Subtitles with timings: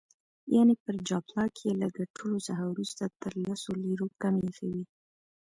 [0.55, 4.83] یعني پر جاپلاک یې له ګټلو څخه وروسته تر لسو لیرو کمې ایښي وې.